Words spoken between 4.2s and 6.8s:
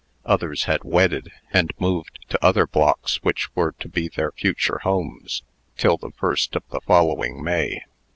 future homes till the 1st of